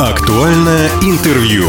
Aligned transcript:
Актуальное 0.00 0.88
интервью. 1.02 1.66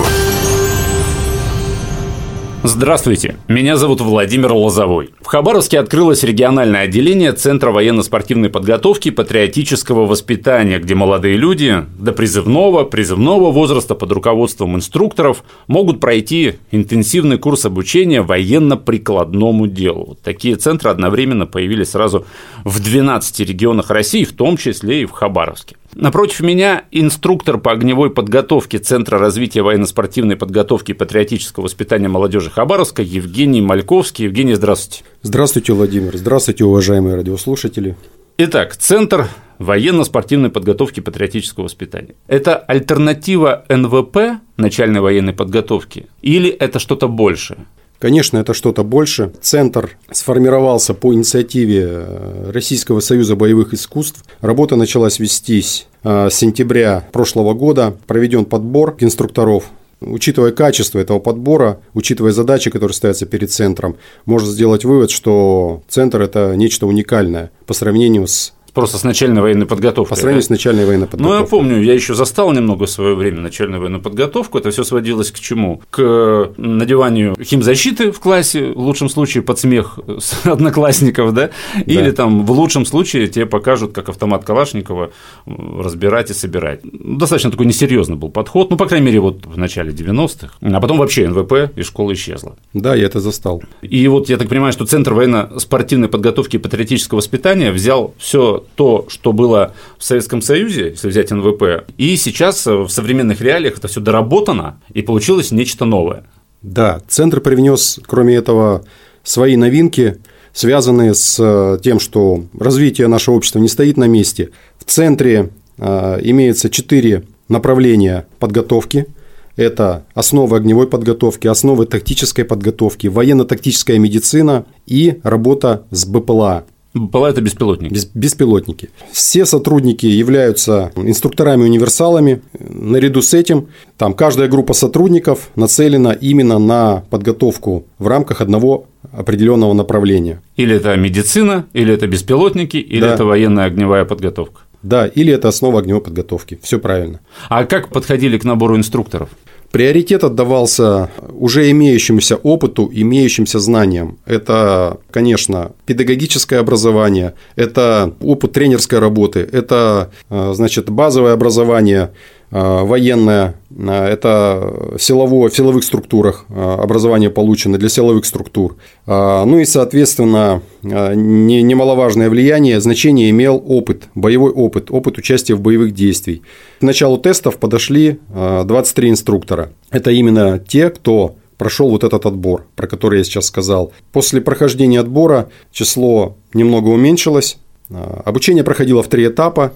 Здравствуйте, 2.64 3.36
меня 3.50 3.76
зовут 3.76 4.00
Владимир 4.00 4.54
Лозовой. 4.54 5.10
В 5.20 5.26
Хабаровске 5.26 5.78
открылось 5.78 6.24
региональное 6.24 6.84
отделение 6.84 7.34
Центра 7.34 7.72
военно-спортивной 7.72 8.50
подготовки 8.50 9.10
и 9.10 9.12
патриотического 9.12 10.06
воспитания, 10.06 10.80
где 10.80 10.96
молодые 10.96 11.36
люди 11.36 11.84
до 12.00 12.14
призывного, 12.14 12.86
призывного 12.86 13.52
возраста 13.52 13.96
под 13.96 14.14
руководством 14.14 14.78
инструкторов 14.78 15.44
могут 15.68 16.00
пройти 16.00 16.54
интенсивный 16.72 17.38
курс 17.38 17.66
обучения 17.66 18.22
военно-прикладному 18.22 19.68
делу. 19.68 20.18
Такие 20.24 20.56
центры 20.56 20.90
одновременно 20.90 21.48
появились 21.48 21.90
сразу 21.90 22.26
в 22.64 22.82
12 22.82 23.42
регионах 23.42 23.90
России, 23.90 24.24
в 24.24 24.32
том 24.32 24.56
числе 24.56 25.02
и 25.02 25.06
в 25.06 25.12
Хабаровске. 25.12 25.76
Напротив 25.96 26.40
меня 26.40 26.86
инструктор 26.92 27.58
по 27.58 27.72
огневой 27.72 28.12
подготовке 28.12 28.80
Центра 28.80 29.20
развития 29.20 29.62
военно-спортивной 29.62 30.38
подготовки 30.38 30.92
и 30.92 30.94
патриотического 30.94 31.66
воспитания 31.66 32.08
молодежи 32.08 32.50
Хабаровска 32.50 33.02
Евгений 33.02 33.62
Мальковский. 33.62 34.26
Евгений, 34.26 34.56
здравствуйте. 34.56 35.04
Здравствуйте, 35.22 35.74
Владимир. 35.74 36.16
Здравствуйте, 36.18 36.64
уважаемые 36.64 37.16
радиослушатели. 37.16 37.98
Итак, 38.38 38.76
Центр 38.78 39.28
военно-спортивной 39.60 40.50
подготовки 40.50 41.00
и 41.00 41.04
патриотического 41.04 41.66
воспитания. 41.66 42.16
Это 42.28 42.58
альтернатива 42.58 43.66
НВП, 43.70 44.42
начальной 44.58 45.02
военной 45.02 45.34
подготовки, 45.34 46.08
или 46.22 46.50
это 46.50 46.80
что-то 46.80 47.08
большее? 47.08 47.60
Конечно, 48.02 48.40
это 48.40 48.56
что-то 48.56 48.84
больше. 48.84 49.32
Центр 49.42 49.96
сформировался 50.12 50.96
по 50.96 51.14
инициативе 51.14 51.86
э, 51.86 52.52
Российского 52.52 53.00
союза 53.00 53.36
боевых 53.36 53.76
искусств. 53.76 54.26
Работа 54.42 54.76
началась 54.76 55.20
вестись 55.20 55.86
э, 56.04 56.30
с 56.32 56.34
сентября 56.34 57.08
прошлого 57.12 57.54
года. 57.54 57.96
Проведен 58.08 58.46
подбор 58.46 58.96
инструкторов 59.00 59.66
Учитывая 60.04 60.52
качество 60.52 60.98
этого 60.98 61.20
подбора, 61.20 61.80
учитывая 61.94 62.32
задачи, 62.32 62.72
которые 62.72 62.96
ставятся 62.96 63.28
перед 63.28 63.52
центром, 63.52 63.98
можно 64.26 64.50
сделать 64.50 64.84
вывод, 64.84 65.12
что 65.12 65.84
центр– 65.88 66.22
это 66.24 66.56
нечто 66.56 66.88
уникальное 66.88 67.52
по 67.68 67.76
сравнению 67.76 68.26
с 68.26 68.54
Просто 68.74 68.98
с 68.98 69.04
начальной 69.04 69.42
военной 69.42 69.66
подготовкой. 69.66 70.10
По 70.10 70.16
сравнению 70.16 70.42
да? 70.42 70.46
с 70.46 70.50
начальной 70.50 70.86
военной 70.86 71.08
подготовкой. 71.08 71.40
Ну, 71.40 71.44
я 71.44 71.50
помню, 71.50 71.82
я 71.82 71.94
еще 71.94 72.14
застал 72.14 72.52
немного 72.54 72.86
в 72.86 72.90
свое 72.90 73.16
время 73.16 73.42
начальную 73.42 73.82
военную 73.82 74.02
подготовку. 74.02 74.58
Это 74.58 74.72
все 74.72 74.84
сводилось 74.84 75.32
к 75.32 75.40
чему? 75.40 75.82
К 75.90 76.52
надеванию 76.58 77.36
химзащиты 77.42 78.12
в 78.12 78.20
классе, 78.20 78.72
в 78.72 78.80
лучшем 78.80 79.10
случае 79.10 79.44
под 79.44 79.60
смех 79.60 80.00
одноклассников, 80.44 81.34
да? 81.34 81.50
Или 81.86 82.12
да. 82.12 82.16
там 82.16 82.46
в 82.46 82.52
лучшем 82.52 82.86
случае 82.86 83.28
тебе 83.28 83.46
покажут, 83.46 83.92
как 83.92 84.10
автомат 84.10 84.46
Калашникова 84.46 85.12
разбирать 85.46 86.32
и 86.32 86.34
собирать. 86.34 86.80
Достаточно 86.84 87.52
такой 87.52 87.66
несерьезный 87.66 88.16
был 88.16 88.30
подход, 88.30 88.70
ну, 88.72 88.78
по 88.78 88.86
крайней 88.86 89.08
мере, 89.08 89.20
вот 89.20 89.46
в 89.46 89.58
начале 89.58 89.92
90-х. 89.92 90.54
А 90.62 90.80
потом 90.80 90.98
вообще 90.98 91.28
НВП 91.28 91.76
из 91.76 91.88
школы 91.88 92.14
исчезла. 92.14 92.56
Да, 92.74 92.96
я 92.96 93.06
это 93.06 93.20
застал. 93.20 93.62
И 93.82 94.08
вот 94.08 94.30
я 94.30 94.38
так 94.38 94.48
понимаю, 94.48 94.72
что 94.72 94.86
Центр 94.86 95.14
военно-спортивной 95.14 96.08
подготовки 96.08 96.56
и 96.56 96.60
патриотического 96.60 97.18
воспитания 97.18 97.72
взял 97.72 98.14
все 98.18 98.61
то, 98.76 99.06
что 99.10 99.34
было 99.34 99.74
в 99.98 100.04
Советском 100.04 100.42
Союзе, 100.42 100.90
если 100.90 101.10
взять 101.10 101.32
НВП, 101.32 101.86
и 101.98 102.16
сейчас 102.16 102.66
в 102.66 102.90
современных 102.90 103.42
реалиях 103.42 103.78
это 103.78 103.88
все 103.88 104.02
доработано, 104.02 104.80
и 104.94 105.02
получилось 105.02 105.52
нечто 105.52 105.86
новое. 105.86 106.26
Да, 106.62 107.02
центр 107.08 107.42
привнес, 107.42 108.00
кроме 108.06 108.36
этого, 108.36 108.86
свои 109.24 109.56
новинки, 109.56 110.18
связанные 110.54 111.14
с 111.14 111.38
э, 111.40 111.80
тем, 111.82 112.00
что 112.00 112.44
развитие 112.58 113.08
нашего 113.08 113.36
общества 113.36 113.60
не 113.60 113.68
стоит 113.68 113.98
на 113.98 114.08
месте. 114.08 114.50
В 114.78 114.86
центре 114.86 115.50
э, 115.78 116.20
имеется 116.22 116.70
четыре 116.70 117.24
направления 117.48 118.28
подготовки. 118.40 119.08
Это 119.56 120.06
основы 120.14 120.58
огневой 120.58 120.88
подготовки, 120.88 121.48
основы 121.48 121.86
тактической 121.86 122.46
подготовки, 122.46 123.08
военно-тактическая 123.08 124.00
медицина 124.00 124.66
и 124.86 125.20
работа 125.24 125.84
с 125.92 126.06
БПЛА. 126.06 126.66
Это 126.94 127.42
беспилотники. 127.42 127.94
Без, 127.94 128.06
беспилотники. 128.06 128.90
Все 129.12 129.46
сотрудники 129.46 130.06
являются 130.06 130.92
инструкторами-универсалами. 130.96 132.42
Наряду 132.60 133.22
с 133.22 133.34
этим 133.34 133.70
там 133.98 134.14
каждая 134.14 134.50
группа 134.50 134.74
сотрудников 134.74 135.52
нацелена 135.56 136.12
именно 136.12 136.60
на 136.60 137.04
подготовку 137.10 137.86
в 137.98 138.08
рамках 138.08 138.42
одного 138.42 138.88
определенного 139.14 139.74
направления. 139.74 140.42
Или 140.58 140.76
это 140.76 140.96
медицина, 140.96 141.66
или 141.74 141.94
это 141.94 142.08
беспилотники, 142.08 142.78
или 142.78 143.02
да. 143.02 143.14
это 143.14 143.26
военная 143.26 143.66
огневая 143.66 144.06
подготовка. 144.06 144.62
Да, 144.84 145.06
или 145.06 145.32
это 145.32 145.48
основа 145.48 145.80
огневой 145.80 146.02
подготовки. 146.02 146.60
Все 146.62 146.80
правильно. 146.80 147.20
А 147.50 147.66
как 147.66 147.90
подходили 147.90 148.38
к 148.38 148.44
набору 148.44 148.76
инструкторов? 148.76 149.30
Приоритет 149.72 150.24
отдавался 150.24 151.10
уже 151.34 151.72
имеющемуся 151.72 152.36
опыту, 152.36 152.90
имеющимся 152.92 153.60
знаниям. 153.60 154.18
Это, 154.26 155.00
конечно, 155.10 155.72
педагогическое 155.86 156.60
образование, 156.60 157.36
это 157.56 158.14
опыт 158.22 158.52
тренерской 158.52 159.00
работы, 159.00 159.48
это, 159.50 160.12
э, 160.30 160.52
значит, 160.54 160.90
базовое 160.90 161.34
образование 161.34 162.12
Э, 162.54 162.84
военное, 162.84 163.56
э, 163.70 164.06
это 164.08 164.96
силовое, 165.00 165.50
в 165.50 165.56
силовых 165.56 165.86
структурах 165.86 166.46
образование 166.50 167.30
получено 167.30 167.78
для 167.78 167.88
силовых 167.88 168.26
структур. 168.26 168.76
Ну 169.08 169.60
и, 169.60 169.66
соответственно, 169.66 170.62
немаловажное 170.84 172.30
влияние, 172.30 172.82
значение 172.82 173.30
имел 173.30 173.64
опыт, 173.66 174.04
боевой 174.16 174.52
опыт, 174.52 174.92
опыт 174.92 175.18
участия 175.18 175.56
в 175.56 175.62
боевых 175.62 175.94
действиях. 175.94 176.42
К 176.80 176.84
началу 176.84 177.18
тестов 177.18 177.58
подошли 177.58 178.20
23 178.34 179.10
инструктора. 179.10 179.61
Это 179.90 180.12
именно 180.12 180.60
те, 180.60 180.90
кто 180.90 181.36
прошел 181.58 181.90
вот 181.90 182.04
этот 182.04 182.26
отбор, 182.26 182.66
про 182.76 182.88
который 182.88 183.20
я 183.20 183.24
сейчас 183.24 183.46
сказал. 183.46 183.94
После 184.12 184.42
прохождения 184.42 185.00
отбора 185.00 185.50
число 185.72 186.38
немного 186.54 186.90
уменьшилось. 186.90 187.58
Обучение 187.90 188.64
проходило 188.64 189.04
в 189.04 189.08
три 189.10 189.28
этапа. 189.28 189.74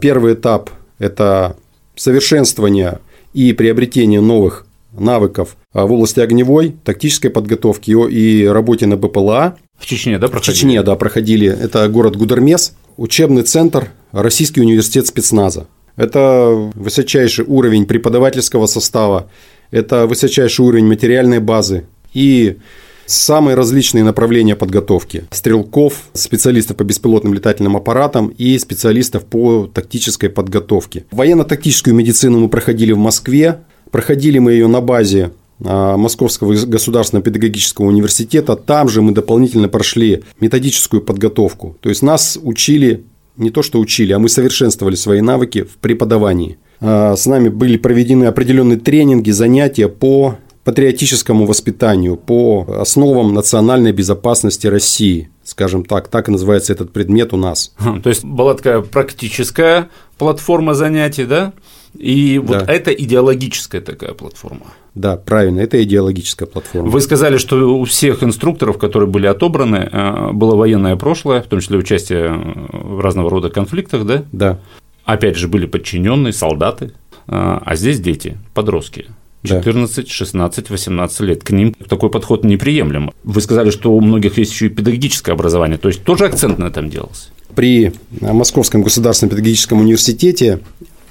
Первый 0.00 0.34
этап– 0.34 0.70
это 0.98 1.56
совершенствования 1.96 3.00
и 3.32 3.52
приобретения 3.52 4.20
новых 4.20 4.66
навыков 4.92 5.56
а, 5.72 5.86
в 5.86 5.92
области 5.92 6.20
огневой, 6.20 6.74
тактической 6.84 7.30
подготовки 7.30 7.90
и 7.90 8.44
работе 8.44 8.86
на 8.86 8.96
БПЛА. 8.96 9.56
В 9.78 9.86
Чечне, 9.86 10.18
да, 10.18 10.28
проходили? 10.28 10.52
В 10.52 10.58
Чечне, 10.58 10.82
да, 10.82 10.96
проходили. 10.96 11.48
Это 11.48 11.88
город 11.88 12.16
Гудермес, 12.16 12.74
учебный 12.96 13.42
центр, 13.42 13.90
Российский 14.12 14.60
университет 14.60 15.06
спецназа. 15.06 15.68
Это 16.00 16.70
высочайший 16.74 17.44
уровень 17.46 17.84
преподавательского 17.84 18.66
состава, 18.66 19.28
это 19.70 20.06
высочайший 20.06 20.64
уровень 20.64 20.86
материальной 20.86 21.40
базы 21.40 21.84
и 22.14 22.56
самые 23.04 23.54
различные 23.54 24.02
направления 24.02 24.56
подготовки. 24.56 25.24
Стрелков, 25.30 26.04
специалистов 26.14 26.76
по 26.76 26.84
беспилотным 26.84 27.34
летательным 27.34 27.76
аппаратам 27.76 28.28
и 28.28 28.58
специалистов 28.58 29.26
по 29.26 29.66
тактической 29.66 30.30
подготовке. 30.30 31.04
Военно-тактическую 31.10 31.94
медицину 31.94 32.38
мы 32.38 32.48
проходили 32.48 32.92
в 32.92 32.98
Москве. 32.98 33.60
Проходили 33.90 34.38
мы 34.38 34.52
ее 34.52 34.68
на 34.68 34.80
базе 34.80 35.32
а, 35.64 35.96
Московского 35.96 36.54
государственного 36.54 37.24
педагогического 37.24 37.86
университета. 37.86 38.56
Там 38.56 38.88
же 38.88 39.02
мы 39.02 39.12
дополнительно 39.12 39.68
прошли 39.68 40.22
методическую 40.40 41.02
подготовку. 41.02 41.76
То 41.80 41.88
есть 41.88 42.02
нас 42.02 42.38
учили, 42.40 43.04
не 43.40 43.50
то 43.50 43.62
что 43.62 43.80
учили, 43.80 44.12
а 44.12 44.18
мы 44.18 44.28
совершенствовали 44.28 44.94
свои 44.94 45.20
навыки 45.20 45.64
в 45.64 45.78
преподавании. 45.78 46.58
А, 46.80 47.16
с 47.16 47.26
нами 47.26 47.48
были 47.48 47.76
проведены 47.76 48.24
определенные 48.24 48.78
тренинги, 48.78 49.30
занятия 49.30 49.88
по 49.88 50.36
патриотическому 50.64 51.46
воспитанию, 51.46 52.16
по 52.16 52.66
основам 52.80 53.34
национальной 53.34 53.92
безопасности 53.92 54.66
России. 54.66 55.30
Скажем 55.42 55.84
так, 55.84 56.08
так 56.08 56.28
и 56.28 56.32
называется 56.32 56.72
этот 56.72 56.92
предмет 56.92 57.32
у 57.32 57.36
нас. 57.36 57.74
То 58.02 58.08
есть 58.08 58.24
была 58.24 58.54
такая 58.54 58.82
практическая 58.82 59.88
платформа 60.18 60.74
занятий, 60.74 61.24
да? 61.24 61.54
И 61.96 62.38
вот 62.38 62.66
да. 62.66 62.72
это 62.72 62.92
идеологическая 62.92 63.80
такая 63.80 64.12
платформа. 64.12 64.66
Да, 64.94 65.16
правильно, 65.16 65.60
это 65.60 65.82
идеологическая 65.82 66.46
платформа. 66.46 66.88
Вы 66.88 67.00
сказали, 67.00 67.36
что 67.36 67.78
у 67.78 67.84
всех 67.84 68.22
инструкторов, 68.22 68.78
которые 68.78 69.08
были 69.08 69.26
отобраны, 69.26 69.88
э, 69.90 70.32
было 70.32 70.56
военное 70.56 70.96
прошлое, 70.96 71.42
в 71.42 71.46
том 71.46 71.60
числе 71.60 71.78
участие 71.78 72.32
в 72.72 73.00
разного 73.00 73.30
рода 73.30 73.50
конфликтах, 73.50 74.04
да? 74.04 74.24
Да. 74.32 74.58
Опять 75.04 75.36
же, 75.36 75.48
были 75.48 75.66
подчиненные, 75.66 76.32
солдаты, 76.32 76.86
э, 76.86 76.90
а 77.28 77.76
здесь 77.76 78.00
дети, 78.00 78.38
подростки. 78.54 79.06
14, 79.42 80.08
16, 80.08 80.70
18 80.70 81.20
лет. 81.20 81.42
К 81.42 81.50
ним 81.50 81.72
такой 81.72 82.10
подход 82.10 82.44
неприемлем. 82.44 83.10
Вы 83.24 83.40
сказали, 83.40 83.70
что 83.70 83.92
у 83.92 84.00
многих 84.00 84.36
есть 84.36 84.52
еще 84.52 84.66
и 84.66 84.68
педагогическое 84.68 85.34
образование, 85.34 85.78
то 85.78 85.88
есть 85.88 86.04
тоже 86.04 86.26
акцент 86.26 86.58
на 86.58 86.66
этом 86.66 86.90
делался. 86.90 87.30
При 87.54 87.92
Московском 88.20 88.82
государственном 88.82 89.30
педагогическом 89.30 89.80
университете 89.80 90.60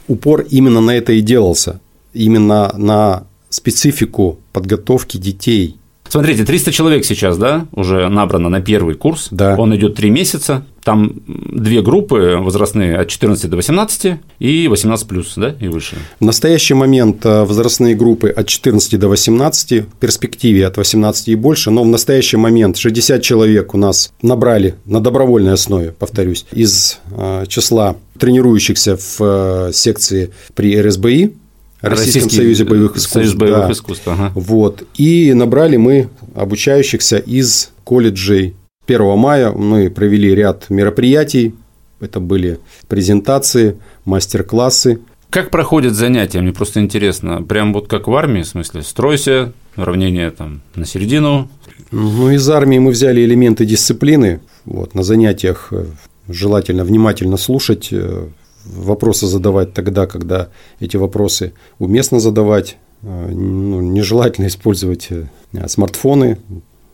упор 0.10 0.46
именно 0.50 0.82
на 0.82 0.92
это 0.92 1.14
и 1.14 1.22
делался, 1.22 1.80
именно 2.14 2.74
на 2.76 3.24
специфику 3.50 4.40
подготовки 4.52 5.18
детей. 5.18 5.78
Смотрите, 6.10 6.44
300 6.44 6.72
человек 6.72 7.06
сейчас, 7.06 7.38
да, 7.38 7.68
уже 7.72 8.10
набрано 8.10 8.50
на 8.50 8.62
первый 8.62 8.96
курс. 8.96 9.28
Да. 9.30 9.56
Он 9.56 9.76
идет 9.76 9.96
три 9.96 10.10
месяца. 10.10 10.66
Там 10.84 11.22
две 11.28 11.84
группы 11.84 12.38
возрастные 12.40 12.98
от 12.98 13.10
14 13.10 13.48
до 13.48 13.58
18 13.58 14.20
и 14.40 14.68
18 14.68 15.08
плюс, 15.08 15.34
да, 15.36 15.56
и 15.60 15.68
выше. 15.68 15.98
В 16.20 16.26
настоящий 16.26 16.74
момент 16.74 17.24
э, 17.28 17.44
возрастные 17.44 17.94
группы 17.94 18.30
от 18.30 18.48
14 18.48 19.00
до 19.00 19.08
18, 19.08 19.84
в 19.84 19.96
перспективе 20.00 20.66
от 20.66 20.78
18 20.78 21.28
и 21.28 21.36
больше, 21.36 21.70
но 21.70 21.84
в 21.84 21.88
настоящий 21.88 22.38
момент 22.38 22.78
60 22.78 23.22
человек 23.22 23.76
у 23.76 23.78
нас 23.78 24.12
набрали 24.24 24.76
на 24.86 25.02
добровольной 25.02 25.54
основе, 25.54 25.92
повторюсь, 25.92 26.48
из 26.52 26.98
э, 27.12 27.46
числа 27.48 27.98
тренирующихся 28.20 28.98
в 28.98 29.18
э, 29.20 29.72
секции 29.74 30.32
при 30.54 30.80
РСБИ, 30.80 31.36
Российском 31.82 32.24
Российский 32.24 32.36
Союзе 32.38 32.66
боевых 32.66 32.92
искусств. 32.92 33.14
Союз 33.14 33.34
боевых 33.36 33.68
да. 33.68 33.72
искусств, 33.72 34.08
ага. 34.08 34.32
Вот. 34.36 34.84
И 34.96 35.34
набрали 35.34 35.78
мы 35.78 36.10
обучающихся 36.36 37.18
из 37.18 37.72
колледжей. 37.86 38.56
1 38.88 39.18
мая 39.18 39.52
мы 39.52 39.90
провели 39.90 40.36
ряд 40.36 40.70
мероприятий. 40.70 41.56
Это 42.02 42.20
были 42.20 42.60
презентации, 42.88 43.78
мастер-классы. 44.06 45.00
Как 45.30 45.52
проходят 45.52 45.94
занятия? 45.94 46.42
Мне 46.42 46.52
просто 46.52 46.82
интересно. 46.82 47.44
Прям 47.44 47.72
вот 47.72 47.88
как 47.88 48.08
в 48.08 48.16
армии, 48.16 48.42
в 48.42 48.48
смысле, 48.48 48.82
стройся, 48.82 49.54
уравнение 49.78 50.32
там 50.32 50.62
на 50.76 50.86
середину. 50.86 51.50
Ну, 51.92 52.30
из 52.30 52.50
армии 52.50 52.80
мы 52.80 52.92
взяли 52.92 53.24
элементы 53.24 53.66
дисциплины. 53.66 54.42
Вот, 54.66 54.96
на 54.96 55.04
занятиях 55.04 55.70
э, 55.72 55.86
желательно 56.30 56.84
внимательно 56.84 57.38
слушать, 57.38 57.90
э, 57.92 58.28
вопросы 58.66 59.28
задавать 59.28 59.74
тогда, 59.74 60.06
когда 60.06 60.50
эти 60.80 60.98
вопросы 60.98 61.54
уместно 61.80 62.20
задавать. 62.20 62.78
Э, 63.02 63.30
ну, 63.32 63.82
нежелательно 63.82 64.48
использовать 64.48 65.08
э, 65.10 65.28
смартфоны 65.68 66.38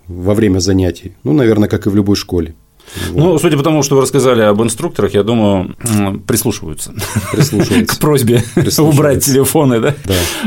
во 0.07 0.33
время 0.33 0.59
занятий. 0.59 1.13
Ну, 1.23 1.33
наверное, 1.33 1.69
как 1.69 1.87
и 1.87 1.89
в 1.89 1.95
любой 1.95 2.15
школе. 2.15 2.55
Вот. 3.09 3.17
Ну, 3.17 3.39
судя 3.39 3.57
по 3.57 3.63
тому, 3.63 3.81
что 3.81 3.95
вы 3.95 4.03
рассказали 4.03 4.41
об 4.41 4.61
инструкторах, 4.61 5.15
я 5.15 5.23
думаю, 5.23 5.75
прислушиваются, 6.27 6.93
прислушиваются. 7.31 7.95
к 7.95 7.99
просьбе 7.99 8.43
убрать 8.77 9.25
телефоны. 9.25 9.79
Да? 9.79 9.95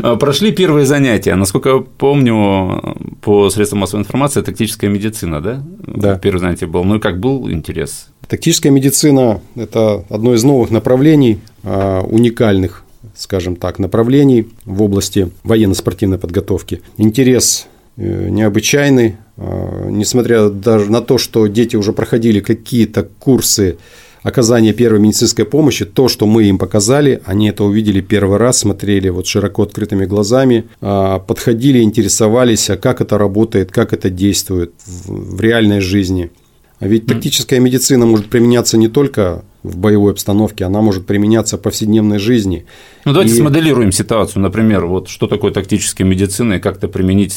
Да. 0.01 0.17
Прошли 0.17 0.53
первые 0.53 0.87
занятия. 0.87 1.35
Насколько 1.35 1.69
я 1.71 1.79
помню, 1.79 2.97
по 3.23 3.51
средствам 3.51 3.81
массовой 3.81 4.03
информации, 4.03 4.43
тактическая 4.43 4.89
медицина, 4.89 5.41
да? 5.41 5.63
Да. 5.81 6.17
Первое 6.17 6.41
занятие 6.41 6.67
было. 6.67 6.85
Ну 6.85 6.97
и 6.97 7.01
как 7.01 7.19
был 7.19 7.51
интерес? 7.51 8.09
Тактическая 8.29 8.71
медицина– 8.71 9.41
это 9.57 10.05
одно 10.11 10.35
из 10.35 10.45
новых 10.45 10.71
направлений, 10.71 11.41
а, 11.65 12.03
уникальных, 12.03 12.85
скажем 13.17 13.57
так, 13.57 13.79
направлений 13.79 14.49
в 14.67 14.83
области 14.83 15.31
военно-спортивной 15.45 16.19
подготовки. 16.19 16.83
Интерес 16.99 17.69
э, 17.97 18.29
необычайный, 18.29 19.17
а, 19.39 19.89
несмотря 19.89 20.51
даже 20.51 20.93
на 20.93 21.01
то, 21.01 21.17
что 21.17 21.47
дети 21.47 21.77
уже 21.77 21.95
проходили 21.95 22.41
какие-то 22.41 23.09
курсы 23.19 23.79
оказания 24.23 24.75
первой 24.75 25.01
медицинской 25.01 25.47
помощи, 25.47 25.87
то, 25.87 26.09
что 26.09 26.27
мы 26.27 26.45
им 26.45 26.59
показали, 26.59 27.23
они 27.25 27.49
это 27.49 27.65
увидели 27.65 28.03
первый 28.03 28.37
раз, 28.37 28.59
смотрели 28.59 29.09
вот 29.09 29.27
широко 29.27 29.63
открытыми 29.63 30.05
глазами, 30.05 30.65
а, 30.83 31.19
подходили, 31.19 31.81
интересовались, 31.81 32.69
а 32.69 32.77
как 32.77 33.01
это 33.01 33.17
работает, 33.17 33.71
как 33.71 33.95
это 33.95 34.11
действует 34.11 34.75
в 34.85 35.41
реальной 35.41 35.81
жизни– 35.81 36.31
а 36.81 36.87
ведь 36.87 37.07
тактическая 37.07 37.59
медицина 37.59 38.07
может 38.07 38.27
применяться 38.27 38.79
не 38.79 38.89
только 38.89 39.45
в 39.65 39.77
боевой 39.77 40.13
обстановке, 40.13 40.65
она 40.65 40.81
может 40.81 41.07
применяться 41.07 41.59
в 41.59 41.61
повседневной 41.61 42.19
жизни. 42.19 42.67
Ну, 43.05 43.13
давайте 43.13 43.35
и... 43.35 43.37
смоделируем 43.37 43.91
ситуацию. 43.91 44.43
Например, 44.43 44.87
вот 44.87 45.09
что 45.09 45.27
такое 45.27 45.53
тактическая 45.53 46.07
медицина 46.07 46.55
и 46.55 46.59
как 46.61 46.77
это 46.77 46.87
применить 46.87 47.37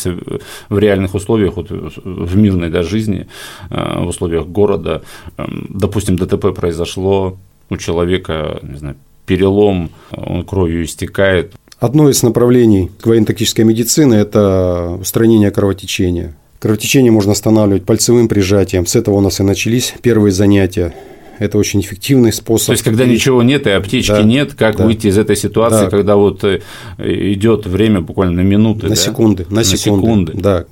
в 0.69 0.77
реальных 0.77 1.15
условиях, 1.15 1.55
вот 1.55 1.69
в 1.69 2.38
мирной 2.38 2.69
да, 2.69 2.83
жизни, 2.83 3.27
э, 3.71 4.03
в 4.03 4.07
условиях 4.07 4.45
города. 4.45 5.01
Эм, 5.38 5.67
допустим, 5.69 6.17
ДТП 6.17 6.53
произошло, 6.55 7.38
у 7.69 7.77
человека, 7.77 8.59
не 8.61 8.77
знаю, 8.77 8.95
перелом, 9.25 9.89
он 10.11 10.43
кровью 10.43 10.83
истекает. 10.83 11.53
Одно 11.79 12.09
из 12.09 12.21
направлений 12.21 12.91
военно-тактической 13.03 13.63
медицины– 13.63 14.13
это 14.15 14.97
устранение 14.99 15.49
кровотечения. 15.49 16.35
Кровотечение 16.61 17.11
можно 17.11 17.31
останавливать 17.31 17.85
пальцевым 17.85 18.27
прижатием. 18.27 18.85
С 18.85 18.95
этого 18.95 19.15
у 19.15 19.19
нас 19.19 19.39
и 19.39 19.43
начались 19.43 19.95
первые 20.03 20.31
занятия. 20.31 20.93
Это 21.39 21.57
очень 21.57 21.81
эффективный 21.81 22.31
способ. 22.31 22.67
То 22.67 22.71
есть, 22.73 22.83
когда 22.83 23.03
ничего 23.05 23.41
нет 23.41 23.65
и 23.65 23.71
аптечки 23.71 24.11
да, 24.11 24.21
нет, 24.21 24.53
как 24.53 24.75
да, 24.77 24.85
выйти 24.85 25.07
из 25.07 25.17
этой 25.17 25.35
ситуации, 25.35 25.85
да. 25.85 25.89
когда 25.89 26.17
вот 26.17 26.43
э, 26.43 26.59
идет 26.99 27.65
время 27.65 28.01
буквально 28.01 28.43
на 28.43 28.45
минуты, 28.45 28.83
на 28.83 28.89
да? 28.89 28.95
секунды, 28.95 29.47
на, 29.49 29.55
на 29.55 29.63
секунды, 29.63 30.05
секунды, 30.05 30.33
да. 30.35 30.65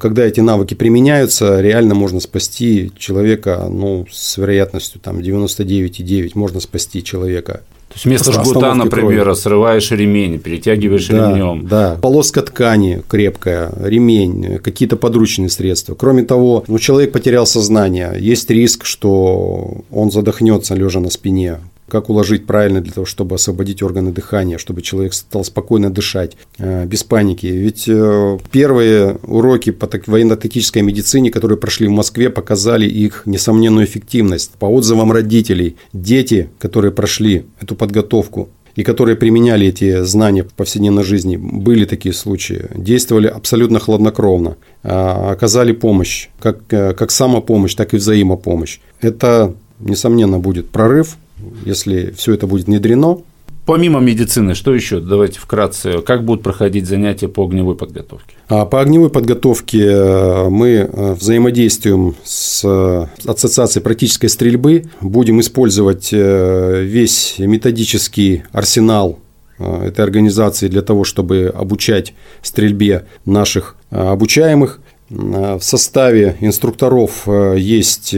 Когда 0.00 0.24
эти 0.24 0.40
навыки 0.40 0.72
применяются, 0.72 1.60
реально 1.60 1.94
можно 1.94 2.20
спасти 2.20 2.90
человека, 2.96 3.66
ну, 3.68 4.06
с 4.10 4.38
вероятностью 4.38 4.98
там 4.98 5.18
99,9 5.18 6.30
можно 6.36 6.60
спасти 6.60 7.04
человека. 7.04 7.60
То 7.88 7.94
есть 7.94 8.06
вместо 8.06 8.32
жгута, 8.32 8.74
например, 8.74 9.22
крови. 9.22 9.36
срываешь 9.36 9.90
ремень, 9.92 10.38
перетягиваешь 10.38 11.06
да, 11.06 11.30
ремнем. 11.30 11.66
Да, 11.68 11.96
полоска 12.00 12.42
ткани 12.42 13.02
крепкая, 13.08 13.72
ремень, 13.80 14.58
какие-то 14.58 14.96
подручные 14.96 15.48
средства. 15.48 15.94
Кроме 15.94 16.24
того, 16.24 16.64
ну, 16.66 16.78
человек 16.78 17.12
потерял 17.12 17.46
сознание, 17.46 18.16
есть 18.18 18.50
риск, 18.50 18.84
что 18.84 19.82
он 19.92 20.10
задохнется 20.10 20.74
лежа 20.74 21.00
на 21.00 21.10
спине 21.10 21.58
как 21.88 22.10
уложить 22.10 22.46
правильно 22.46 22.80
для 22.80 22.92
того, 22.92 23.06
чтобы 23.06 23.34
освободить 23.34 23.82
органы 23.82 24.12
дыхания, 24.12 24.58
чтобы 24.58 24.82
человек 24.82 25.14
стал 25.14 25.44
спокойно 25.44 25.90
дышать, 25.90 26.36
э, 26.58 26.86
без 26.86 27.04
паники. 27.04 27.46
Ведь 27.46 27.84
э, 27.88 28.38
первые 28.50 29.18
уроки 29.22 29.70
по 29.70 29.88
военно-тактической 30.06 30.82
медицине, 30.82 31.30
которые 31.30 31.58
прошли 31.58 31.86
в 31.86 31.92
Москве, 31.92 32.30
показали 32.30 32.86
их 32.86 33.22
несомненную 33.26 33.86
эффективность. 33.86 34.52
По 34.58 34.66
отзывам 34.66 35.12
родителей, 35.12 35.76
дети, 35.92 36.50
которые 36.58 36.92
прошли 36.92 37.46
эту 37.60 37.74
подготовку, 37.74 38.48
и 38.76 38.82
которые 38.82 39.16
применяли 39.16 39.68
эти 39.68 40.02
знания 40.02 40.42
в 40.42 40.52
повседневной 40.52 41.04
жизни, 41.04 41.36
были 41.36 41.84
такие 41.84 42.12
случаи, 42.12 42.66
действовали 42.74 43.28
абсолютно 43.28 43.78
хладнокровно, 43.78 44.56
а, 44.82 45.30
оказали 45.30 45.72
помощь, 45.72 46.28
как, 46.40 46.58
э, 46.70 46.92
как 46.94 47.10
самопомощь, 47.10 47.74
так 47.74 47.94
и 47.94 47.98
взаимопомощь. 47.98 48.80
Это, 49.00 49.54
несомненно, 49.78 50.40
будет 50.40 50.70
прорыв 50.70 51.16
если 51.64 52.12
все 52.16 52.34
это 52.34 52.46
будет 52.46 52.66
внедрено. 52.66 53.18
Помимо 53.66 53.98
медицины, 54.00 54.54
что 54.54 54.74
еще? 54.74 55.00
Давайте 55.00 55.40
вкратце. 55.40 56.02
Как 56.02 56.24
будут 56.24 56.42
проходить 56.42 56.86
занятия 56.86 57.28
по 57.28 57.44
огневой 57.46 57.76
подготовке? 57.76 58.34
А 58.48 58.66
по 58.66 58.82
огневой 58.82 59.08
подготовке 59.08 59.86
э, 59.86 60.48
мы 60.50 60.68
э, 60.68 61.14
взаимодействуем 61.14 62.14
с 62.24 62.62
э, 62.62 63.06
Ассоциацией 63.26 63.82
практической 63.82 64.26
стрельбы. 64.26 64.84
Будем 65.00 65.40
использовать 65.40 66.12
весь 66.12 67.36
методический 67.38 68.42
арсенал 68.52 69.18
этой 69.58 70.04
организации 70.04 70.68
для 70.68 70.82
того, 70.82 71.04
чтобы 71.04 71.50
обучать 71.54 72.12
стрельбе 72.42 73.06
наших 73.24 73.76
обучаемых. 73.90 74.80
В 75.10 75.60
составе 75.60 76.36
инструкторов 76.40 77.28
есть 77.56 78.14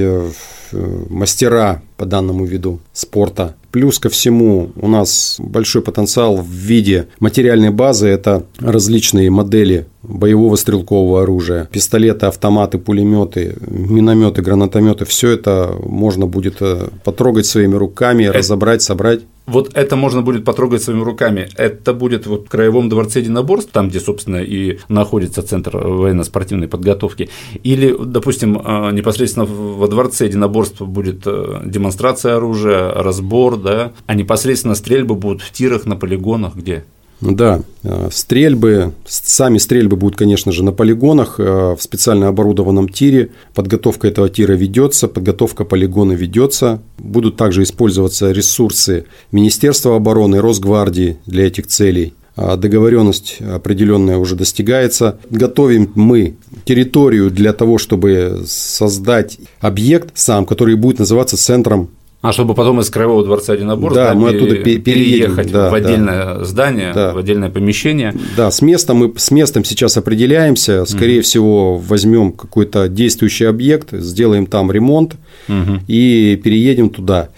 мастера 0.72 1.82
по 1.96 2.04
данному 2.06 2.44
виду 2.44 2.80
спорта. 2.92 3.54
Плюс 3.70 3.98
ко 3.98 4.08
всему 4.08 4.70
у 4.76 4.88
нас 4.88 5.36
большой 5.38 5.82
потенциал 5.82 6.36
в 6.36 6.48
виде 6.48 7.08
материальной 7.20 7.70
базы. 7.70 8.08
Это 8.08 8.44
различные 8.58 9.30
модели 9.30 9.86
боевого 10.08 10.56
стрелкового 10.56 11.22
оружия, 11.22 11.68
пистолеты, 11.70 12.26
автоматы, 12.26 12.78
пулеметы, 12.78 13.56
минометы, 13.66 14.42
гранатометы. 14.42 15.04
Все 15.04 15.30
это 15.30 15.74
можно 15.84 16.26
будет 16.26 16.56
э, 16.60 16.88
потрогать 17.04 17.46
своими 17.46 17.74
руками, 17.74 18.24
разобрать, 18.24 18.82
собрать 18.82 19.20
вот 19.46 19.70
это 19.74 19.94
можно 19.94 20.22
будет 20.22 20.44
потрогать 20.44 20.82
своими 20.82 21.02
руками. 21.02 21.48
Это 21.56 21.94
будет 21.94 22.26
вот 22.26 22.46
в 22.46 22.48
Краевом 22.48 22.88
дворце 22.88 23.20
единоборств, 23.20 23.70
там, 23.70 23.88
где, 23.88 24.00
собственно, 24.00 24.38
и 24.38 24.78
находится 24.88 25.40
Центр 25.42 25.76
военно-спортивной 25.76 26.66
подготовки. 26.66 27.30
Или, 27.62 27.96
допустим, 27.96 28.60
а, 28.64 28.90
непосредственно 28.90 29.46
во 29.46 29.86
дворце 29.86 30.26
единоборств 30.26 30.80
будет 30.80 31.22
э, 31.26 31.60
демонстрация 31.64 32.36
оружия, 32.36 32.92
разбор, 32.92 33.56
да, 33.56 33.92
а 34.06 34.14
непосредственно 34.14 34.74
стрельбы 34.74 35.14
будут 35.14 35.42
в 35.42 35.52
тирах, 35.52 35.86
на 35.86 35.94
полигонах, 35.94 36.56
где? 36.56 36.84
Да, 37.20 37.62
э, 37.82 38.08
стрельбы, 38.12 38.92
сами 39.06 39.58
стрельбы 39.58 39.96
будут, 39.96 40.18
конечно 40.18 40.52
же, 40.52 40.62
на 40.62 40.72
полигонах, 40.72 41.36
э, 41.38 41.74
в 41.76 41.78
специально 41.80 42.28
оборудованном 42.28 42.88
тире. 42.88 43.30
Подготовка 43.54 44.08
этого 44.08 44.28
тира 44.28 44.52
ведется, 44.52 45.08
подготовка 45.08 45.64
полигона 45.64 46.12
ведется. 46.12 46.82
Будут 46.98 47.36
также 47.36 47.62
использоваться 47.62 48.32
ресурсы 48.32 49.06
Министерства 49.32 49.96
обороны, 49.96 50.40
Росгвардии 50.40 51.16
для 51.26 51.46
этих 51.46 51.68
целей. 51.68 52.12
А 52.36 52.56
договоренность 52.56 53.38
определенная 53.40 54.18
уже 54.18 54.36
достигается. 54.36 55.18
Готовим 55.30 55.92
мы 55.94 56.36
территорию 56.66 57.30
для 57.30 57.54
того, 57.54 57.78
чтобы 57.78 58.42
создать 58.46 59.38
объект 59.60 60.10
сам, 60.14 60.44
который 60.44 60.76
будет 60.76 60.98
называться 60.98 61.38
центром 61.38 61.88
А 62.26 62.32
чтобы 62.32 62.54
потом 62.54 62.80
из 62.80 62.90
Краевого 62.90 63.22
дворца 63.22 63.54
Единоборств 63.54 63.94
да, 63.94 64.12
мы 64.14 64.30
оттуда 64.30 64.56
переехать 64.56 65.52
да, 65.52 65.70
в 65.70 65.74
отдельное 65.74 66.24
да. 66.24 66.44
здание, 66.44 66.92
да. 66.92 67.12
в 67.12 67.18
отдельное 67.18 67.50
помещение. 67.50 68.12
Да, 68.36 68.50
с 68.50 68.62
местом 68.62 68.96
мы 68.96 69.12
с 69.16 69.30
местом 69.30 69.62
сейчас 69.62 69.96
определяемся. 69.96 70.86
Скорее 70.86 71.18
угу. 71.18 71.24
всего, 71.24 71.78
возьмем 71.78 72.32
какой-то 72.32 72.88
действующий 72.88 73.44
объект, 73.44 73.92
сделаем 73.92 74.46
там 74.46 74.72
ремонт 74.72 75.14
угу. 75.48 75.80
и 75.86 76.40
переедем 76.42 76.90
туда. 76.90 77.28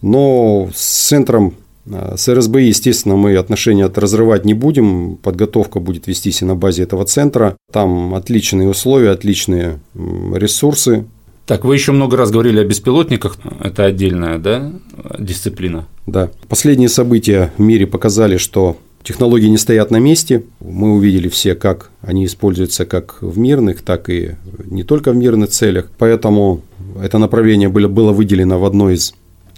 Но 0.00 0.70
с 0.74 1.08
центром 1.08 1.52
э, 1.84 2.14
с 2.16 2.26
РСБ, 2.32 2.62
естественно, 2.62 3.16
мы 3.16 3.36
отношения 3.36 3.90
разрывать 3.94 4.46
не 4.46 4.54
будем. 4.54 5.18
Подготовка 5.22 5.80
будет 5.80 6.06
вестись 6.06 6.40
и 6.40 6.46
на 6.46 6.56
базе 6.56 6.84
этого 6.84 7.04
центра. 7.04 7.58
Там 7.70 8.14
отличные 8.14 8.70
условия, 8.70 9.10
отличные 9.10 9.80
ресурсы. 9.94 11.04
Так, 11.50 11.64
вы 11.64 11.74
еще 11.74 11.90
много 11.90 12.16
раз 12.16 12.30
говорили 12.30 12.60
о 12.60 12.64
беспилотниках. 12.64 13.36
Это 13.58 13.84
отдельная 13.84 14.38
да, 14.38 14.70
дисциплина. 15.18 15.84
Да. 16.06 16.30
Последние 16.48 16.88
события 16.88 17.52
в 17.58 17.60
мире 17.60 17.88
показали, 17.88 18.36
что 18.36 18.76
технологии 19.02 19.48
не 19.48 19.58
стоят 19.58 19.90
на 19.90 19.96
месте. 19.96 20.44
Мы 20.60 20.94
увидели 20.94 21.28
все, 21.28 21.56
как 21.56 21.90
они 22.02 22.24
используются 22.26 22.86
как 22.86 23.20
в 23.20 23.36
мирных, 23.36 23.82
так 23.82 24.10
и 24.10 24.36
не 24.64 24.84
только 24.84 25.10
в 25.10 25.16
мирных 25.16 25.50
целях. 25.50 25.90
Поэтому 25.98 26.60
это 27.02 27.18
направление 27.18 27.68
было, 27.68 27.88
было 27.88 28.12
выделено 28.12 28.60
в 28.60 28.64
одно 28.64 28.88
из, 28.88 29.12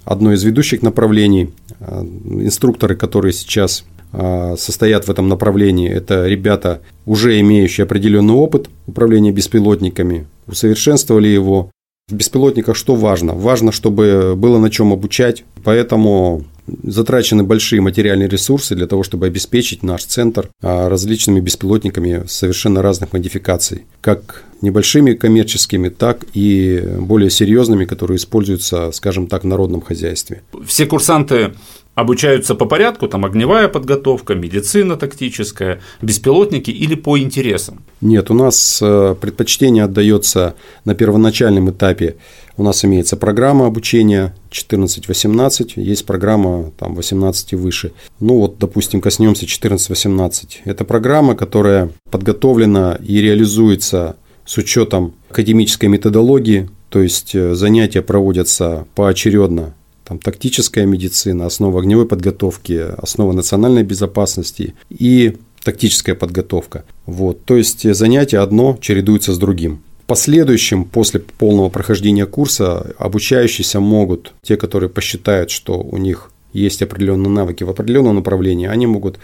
одно 0.06 0.32
из 0.32 0.42
ведущих 0.44 0.80
направлений. 0.80 1.50
А, 1.78 2.02
инструкторы, 2.24 2.96
которые 2.96 3.34
сейчас 3.34 3.84
а, 4.14 4.56
состоят 4.56 5.08
в 5.08 5.10
этом 5.10 5.28
направлении, 5.28 5.90
это 5.90 6.26
ребята, 6.26 6.80
уже 7.04 7.38
имеющие 7.40 7.84
определенный 7.84 8.32
опыт 8.32 8.70
управления 8.86 9.30
беспилотниками, 9.30 10.26
усовершенствовали 10.46 11.28
его, 11.28 11.70
в 12.08 12.14
беспилотниках 12.14 12.76
что 12.76 12.94
важно? 12.94 13.34
Важно, 13.34 13.72
чтобы 13.72 14.34
было 14.36 14.58
на 14.58 14.70
чем 14.70 14.92
обучать, 14.92 15.44
поэтому 15.64 16.44
затрачены 16.82 17.42
большие 17.42 17.80
материальные 17.80 18.28
ресурсы 18.28 18.74
для 18.74 18.86
того, 18.86 19.02
чтобы 19.02 19.26
обеспечить 19.26 19.82
наш 19.82 20.04
центр 20.04 20.48
а, 20.62 20.88
различными 20.88 21.40
беспилотниками 21.40 22.24
совершенно 22.28 22.82
разных 22.82 23.12
модификаций, 23.12 23.84
как 24.00 24.44
небольшими 24.60 25.14
коммерческими, 25.14 25.88
так 25.88 26.24
и 26.34 26.82
более 26.98 27.30
серьезными, 27.30 27.84
которые 27.84 28.16
используются, 28.16 28.92
скажем 28.92 29.26
так, 29.26 29.42
в 29.42 29.46
народном 29.46 29.80
хозяйстве. 29.80 30.42
Все 30.64 30.86
курсанты 30.86 31.54
обучаются 31.94 32.54
по 32.54 32.64
порядку, 32.64 33.08
там 33.08 33.24
огневая 33.24 33.68
подготовка, 33.68 34.34
медицина 34.34 34.96
тактическая, 34.96 35.80
беспилотники 36.00 36.70
или 36.70 36.94
по 36.94 37.18
интересам? 37.18 37.82
Нет, 38.00 38.30
у 38.30 38.34
нас 38.34 38.80
э, 38.82 39.14
предпочтение 39.20 39.84
отдается 39.84 40.54
на 40.84 40.94
первоначальном 40.94 41.70
этапе. 41.70 42.16
У 42.56 42.62
нас 42.62 42.84
имеется 42.84 43.16
программа 43.16 43.66
обучения 43.66 44.34
14-18, 44.50 45.72
есть 45.76 46.04
программа 46.06 46.70
там 46.78 46.94
18 46.94 47.52
и 47.52 47.56
выше. 47.56 47.92
Ну 48.20 48.38
вот, 48.38 48.58
допустим, 48.58 49.00
коснемся 49.00 49.46
14-18. 49.46 50.60
Это 50.64 50.84
программа, 50.84 51.34
которая 51.34 51.90
подготовлена 52.10 52.98
и 53.02 53.20
реализуется 53.20 54.16
с 54.44 54.58
учетом 54.58 55.14
академической 55.30 55.86
методологии, 55.86 56.68
то 56.88 57.00
есть 57.00 57.34
э, 57.34 57.54
занятия 57.54 58.02
проводятся 58.02 58.86
поочередно 58.94 59.74
там, 60.12 60.18
тактическая 60.18 60.84
медицина, 60.84 61.46
основа 61.46 61.80
огневой 61.80 62.06
подготовки, 62.06 62.78
основа 62.98 63.32
национальной 63.32 63.82
безопасности 63.82 64.74
и 64.90 65.36
тактическая 65.64 66.14
подготовка. 66.14 66.84
Вот. 67.06 67.44
То 67.44 67.56
есть 67.56 67.94
занятие 67.94 68.40
одно 68.40 68.76
чередуется 68.80 69.32
с 69.32 69.38
другим. 69.38 69.80
В 70.04 70.06
последующем, 70.06 70.84
после 70.84 71.20
полного 71.20 71.70
прохождения 71.70 72.26
курса, 72.26 72.94
обучающиеся 72.98 73.80
могут, 73.80 74.34
те, 74.42 74.56
которые 74.56 74.90
посчитают, 74.90 75.50
что 75.50 75.80
у 75.80 75.96
них 75.96 76.30
есть 76.52 76.82
определенные 76.82 77.30
навыки 77.30 77.64
в 77.64 77.70
определенном 77.70 78.16
направлении, 78.16 78.68
они 78.68 78.86
могут 78.86 79.18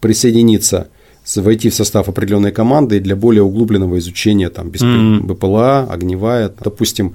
присоединиться 0.00 0.88
войти 1.36 1.70
в 1.70 1.74
состав 1.74 2.08
определенной 2.08 2.50
команды 2.50 2.98
для 2.98 3.14
более 3.14 3.44
углубленного 3.44 3.98
изучения 3.98 4.48
там, 4.50 4.70
БПЛА, 4.70 5.86
огневая. 5.88 6.52
Допустим, 6.64 7.14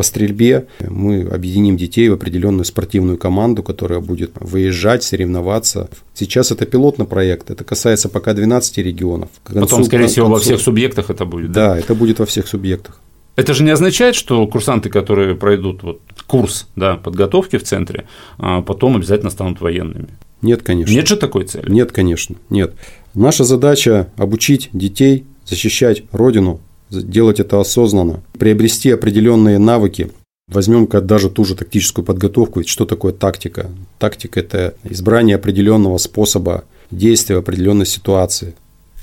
по 0.00 0.04
стрельбе 0.04 0.66
мы 0.80 1.28
объединим 1.30 1.76
детей 1.76 2.08
в 2.08 2.14
определенную 2.14 2.64
спортивную 2.64 3.18
команду, 3.18 3.62
которая 3.62 4.00
будет 4.00 4.30
выезжать, 4.40 5.02
соревноваться. 5.02 5.90
Сейчас 6.14 6.50
это 6.50 6.64
пилотный 6.64 7.04
проект, 7.04 7.50
это 7.50 7.64
касается 7.64 8.08
пока 8.08 8.32
12 8.32 8.78
регионов. 8.78 9.28
концу, 9.44 9.60
Потом, 9.60 9.84
скорее 9.84 10.06
всего, 10.06 10.24
концу... 10.24 10.38
во 10.38 10.40
всех 10.40 10.60
субъектах 10.62 11.10
это 11.10 11.26
будет. 11.26 11.52
Да? 11.52 11.74
да, 11.74 11.78
это 11.78 11.94
будет 11.94 12.18
во 12.18 12.24
всех 12.24 12.48
субъектах. 12.48 12.98
Это 13.36 13.52
же 13.52 13.62
не 13.62 13.72
означает, 13.72 14.14
что 14.14 14.46
курсанты, 14.46 14.88
которые 14.88 15.34
пройдут 15.34 15.82
вот 15.82 16.00
курс 16.26 16.66
да, 16.76 16.96
подготовки 16.96 17.58
в 17.58 17.64
центре, 17.64 18.06
а 18.38 18.62
потом 18.62 18.96
обязательно 18.96 19.30
станут 19.30 19.60
военными. 19.60 20.08
Нет, 20.40 20.62
конечно. 20.62 20.94
Нет 20.94 21.08
же 21.08 21.16
такой 21.18 21.44
цели? 21.44 21.70
Нет, 21.70 21.92
конечно, 21.92 22.36
нет. 22.48 22.72
Наша 23.12 23.44
задача– 23.44 24.10
обучить 24.16 24.70
детей 24.72 25.26
защищать 25.44 26.04
Родину, 26.10 26.60
делать 26.90 27.40
это 27.40 27.60
осознанно, 27.60 28.22
приобрести 28.38 28.90
определенные 28.90 29.58
навыки. 29.58 30.10
Возьмем-ка 30.48 31.00
даже 31.00 31.30
ту 31.30 31.44
же 31.44 31.54
тактическую 31.54 32.04
подготовку, 32.04 32.58
ведь 32.58 32.68
что 32.68 32.84
такое 32.84 33.12
тактика? 33.12 33.70
Тактика– 33.98 34.40
это 34.40 34.74
избрание 34.82 35.36
определенного 35.36 35.98
способа 35.98 36.64
действия 36.90 37.36
в 37.36 37.38
определенной 37.38 37.86
ситуации. 37.86 38.54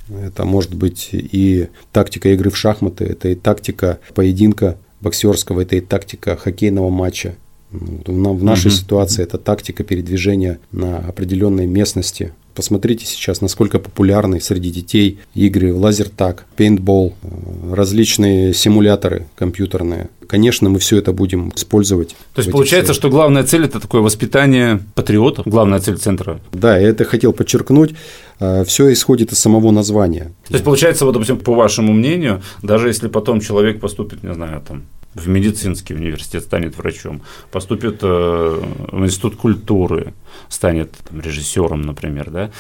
Это 0.10 0.46
может 0.46 0.74
быть 0.74 1.10
и 1.12 1.68
тактика 1.92 2.30
игры 2.30 2.50
в 2.50 2.58
шахматы, 2.58 3.06
это 3.06 3.30
и 3.30 3.36
тактика 3.36 4.00
поединка 4.14 4.78
боксерского, 5.02 5.62
это 5.62 5.78
и 5.78 5.82
тактика 5.82 6.36
хоккейного 6.36 6.90
матча. 6.90 7.36
В 7.72 8.44
нашей 8.44 8.68
угу. 8.68 8.76
ситуации 8.76 9.24
это 9.24 9.38
тактика 9.38 9.84
передвижения 9.84 10.60
на 10.72 11.00
определенной 11.00 11.66
местности, 11.66 12.34
Посмотрите 12.58 13.06
сейчас, 13.06 13.40
насколько 13.42 13.78
популярны 13.78 14.42
среди 14.42 14.72
детей 14.72 15.20
игры 15.36 15.72
в 15.72 15.78
лазертаг, 15.78 16.48
пейнтбол, 16.56 17.14
э, 17.22 17.76
различные 17.76 18.52
симуляторы 18.52 19.28
компьютерные. 19.36 20.10
Конечно, 20.26 20.68
мы 20.68 20.80
все 20.80 20.98
это 20.98 21.14
будем 21.14 21.54
использовать. 21.56 22.16
То 22.34 22.40
есть 22.42 22.52
получается, 22.52 22.94
целях. 22.94 22.98
что 22.98 23.10
главная 23.12 23.44
цель 23.44 23.66
это 23.66 23.80
такое 23.80 24.02
воспитание 24.02 24.82
патриотов, 24.96 25.46
главная 25.46 25.80
цель 25.80 25.98
центра. 25.98 26.40
Да, 26.52 26.80
я 26.80 26.88
это 26.90 27.06
хотел 27.06 27.32
подчеркнуть. 27.32 27.94
Э, 28.40 28.64
все 28.66 28.92
исходит 28.92 29.32
из 29.32 29.38
самого 29.38 29.70
названия. 29.70 30.32
То 30.48 30.54
есть 30.54 30.64
получается, 30.64 31.06
вот, 31.06 31.12
допустим, 31.12 31.38
по 31.38 31.54
вашему 31.54 31.94
мнению, 31.94 32.42
даже 32.64 32.88
если 32.88 33.08
потом 33.08 33.40
человек 33.40 33.80
поступит, 33.80 34.24
не 34.24 34.34
знаю, 34.34 34.64
там 34.68 34.86
в 35.18 35.28
медицинский 35.28 35.94
университет, 35.94 36.44
станет 36.44 36.78
врачом, 36.78 37.22
поступит 37.52 38.00
э, 38.02 38.06
в 38.06 39.04
институт 39.04 39.36
культуры, 39.36 40.14
станет 40.50 40.92
там, 41.10 41.22
режиссером, 41.22 41.82
например, 41.82 42.30
да, 42.30 42.52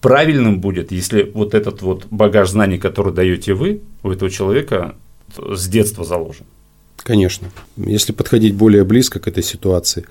правильным 0.00 0.60
будет, 0.60 0.92
если 0.92 1.22
вот 1.22 1.54
этот 1.54 1.82
вот 1.82 2.06
багаж 2.10 2.50
знаний, 2.50 2.78
который 2.78 3.12
даете 3.12 3.54
вы, 3.54 3.80
у 4.02 4.10
этого 4.10 4.30
человека 4.30 4.94
с 5.36 5.68
детства 5.68 6.04
заложен. 6.04 6.46
Конечно. 6.96 7.50
Если 7.76 8.12
подходить 8.12 8.54
более 8.54 8.84
близко 8.84 9.20
к 9.20 9.28
этой 9.28 9.42
ситуации, 9.42 10.04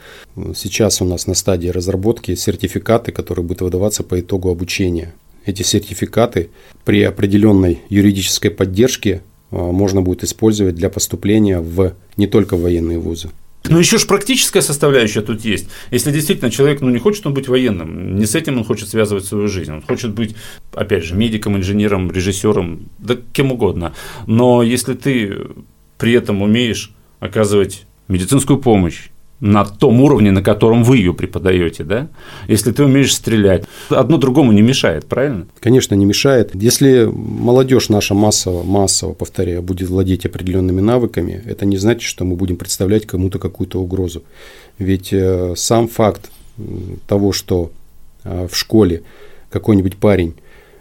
сейчас 0.55 1.01
у 1.01 1.05
нас 1.05 1.27
на 1.27 1.35
стадии 1.35 1.67
разработки 1.67 2.33
сертификаты, 2.35 3.11
которые 3.11 3.45
будут 3.45 3.61
выдаваться 3.61 4.03
по 4.03 4.19
итогу 4.19 4.49
обучения. 4.49 5.13
Эти 5.45 5.63
сертификаты 5.63 6.49
при 6.85 7.03
определенной 7.03 7.81
юридической 7.89 8.49
поддержке 8.49 9.21
можно 9.51 10.01
будет 10.01 10.23
использовать 10.23 10.75
для 10.75 10.89
поступления 10.89 11.59
в 11.59 11.93
не 12.17 12.27
только 12.27 12.55
в 12.57 12.61
военные 12.61 12.99
вузы. 12.99 13.29
Но 13.69 13.79
еще 13.79 13.97
же 13.97 14.05
практическая 14.05 14.61
составляющая 14.61 15.21
тут 15.21 15.43
есть. 15.43 15.67
Если 15.91 16.11
действительно 16.11 16.51
человек 16.51 16.81
ну, 16.81 16.89
не 16.89 16.99
хочет 16.99 17.25
он 17.25 17.33
быть 17.33 17.47
военным, 17.47 18.17
не 18.17 18.25
с 18.25 18.35
этим 18.35 18.57
он 18.57 18.63
хочет 18.63 18.89
связывать 18.89 19.25
свою 19.25 19.47
жизнь. 19.47 19.71
Он 19.71 19.81
хочет 19.81 20.13
быть, 20.13 20.35
опять 20.73 21.03
же, 21.03 21.15
медиком, 21.15 21.57
инженером, 21.57 22.11
режиссером, 22.11 22.87
да 22.97 23.17
кем 23.33 23.51
угодно. 23.51 23.93
Но 24.25 24.63
если 24.63 24.93
ты 24.93 25.37
при 25.97 26.13
этом 26.13 26.41
умеешь 26.41 26.93
оказывать 27.19 27.85
медицинскую 28.07 28.59
помощь, 28.59 29.09
на 29.39 29.65
том 29.65 30.01
уровне, 30.01 30.31
на 30.31 30.41
котором 30.41 30.83
вы 30.83 30.97
ее 30.97 31.13
преподаете, 31.13 31.83
да? 31.83 32.07
Если 32.47 32.71
ты 32.71 32.83
умеешь 32.83 33.13
стрелять, 33.13 33.65
одно 33.89 34.17
другому 34.17 34.51
не 34.51 34.61
мешает, 34.61 35.05
правильно? 35.05 35.47
Конечно, 35.59 35.93
не 35.93 36.05
мешает. 36.05 36.51
Если 36.55 37.05
молодежь 37.05 37.89
наша 37.89 38.15
массово, 38.15 38.63
массово, 38.63 39.13
повторяю, 39.13 39.61
будет 39.61 39.89
владеть 39.89 40.25
определенными 40.25 40.81
навыками, 40.81 41.41
это 41.45 41.65
не 41.65 41.77
значит, 41.77 42.03
что 42.03 42.25
мы 42.25 42.35
будем 42.35 42.57
представлять 42.57 43.05
кому-то 43.05 43.37
какую-то 43.37 43.79
угрозу. 43.79 44.23
Ведь 44.79 45.13
э, 45.13 45.53
сам 45.55 45.87
факт 45.87 46.31
того, 47.07 47.31
что 47.31 47.71
э, 48.23 48.47
в 48.51 48.55
школе 48.55 49.03
какой-нибудь 49.51 49.97
парень 49.97 50.33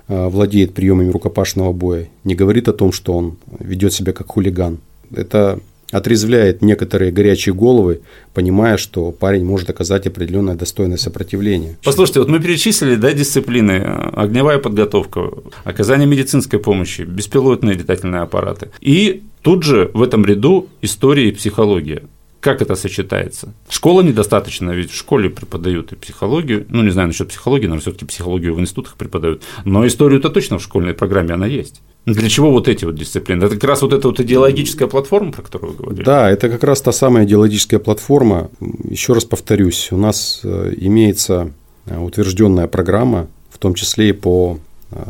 э, 0.09 0.29
владеет 0.29 0.73
приемами 0.73 1.11
рукопашного 1.11 1.73
боя, 1.73 2.09
не 2.25 2.35
говорит 2.35 2.69
о 2.69 2.73
том, 2.73 2.93
что 2.93 3.13
он 3.15 3.37
ведет 3.59 3.93
себя 3.93 4.15
как 4.15 4.29
хулиган. 4.29 4.79
Это 5.15 5.61
отрезвляет 5.91 6.63
некоторые 6.63 7.13
горячие 7.13 7.55
головы, 7.55 8.01
понимая, 8.35 8.77
что 8.77 9.13
парень 9.13 9.45
может 9.45 9.71
оказать 9.71 10.07
определенное 10.07 10.55
достойное 10.55 10.97
сопротивление. 10.97 11.77
Послушайте, 11.85 12.21
вот 12.21 12.29
мы 12.29 12.41
перечислили 12.41 12.97
да, 12.97 13.13
дисциплины, 13.13 13.77
огневая 14.15 14.59
подготовка, 14.59 15.31
оказание 15.65 16.07
медицинской 16.07 16.59
помощи, 16.59 17.03
беспилотные 17.03 17.75
летательные 17.75 18.23
аппараты. 18.23 18.71
И 18.81 19.23
тут 19.43 19.63
же 19.63 19.91
в 19.95 20.03
этом 20.03 20.25
ряду 20.27 20.69
история 20.83 21.29
и 21.29 21.33
психология. 21.33 22.03
Как 22.47 22.63
это 22.63 22.77
сочетается? 22.77 23.53
Школа 23.69 24.03
недостаточно, 24.03 24.71
ведь 24.71 24.93
в 24.93 24.95
школе 24.95 25.29
преподают 25.29 25.93
и 25.93 25.97
психологию, 25.97 26.65
ну, 26.69 26.85
не 26.85 26.91
знаю 26.91 27.09
насчет 27.09 27.27
психологии, 27.27 27.67
но 27.67 27.77
все-таки 27.81 28.05
психологию 28.05 28.55
в 28.55 28.61
институтах 28.61 28.95
преподают, 28.95 29.43
но 29.65 29.85
историю-то 29.85 30.31
точно 30.31 30.59
в 30.59 30.63
школьной 30.63 30.95
программе 30.95 31.35
она 31.35 31.47
есть. 31.47 31.83
Для 32.05 32.29
чего 32.29 32.53
вот 32.53 32.69
эти 32.69 32.85
вот 32.85 32.95
дисциплины? 32.95 33.43
Это 33.43 33.57
как 33.57 33.65
раз 33.65 33.83
вот 33.83 33.93
эта 33.93 34.07
вот 34.07 34.21
идеологическая 34.21 34.87
платформа, 34.87 35.33
про 35.33 35.43
которую 35.43 35.73
вы 35.73 35.79
говорили? 35.79 36.05
Да, 36.05 36.31
это 36.31 36.49
как 36.49 36.63
раз 36.63 36.81
та 36.83 36.93
самая 36.93 37.25
идеологическая 37.25 37.81
платформа. 37.81 38.49
Еще 38.85 39.13
раз 39.13 39.25
повторюсь, 39.25 39.89
у 39.91 39.97
нас 39.97 40.43
э, 40.45 40.73
имеется 40.77 41.51
э, 41.87 41.99
утвержденная 41.99 42.69
программа, 42.69 43.27
в 43.51 43.59
том 43.59 43.75
числе 43.75 44.11
и 44.11 44.13
по 44.13 44.61
э, 44.93 45.03